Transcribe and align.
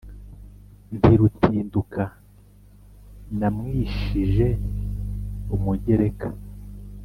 Nti; 0.95 1.11
Rutinduka 1.19 2.03
namwishije 3.39 4.47
umugereka 5.55 6.27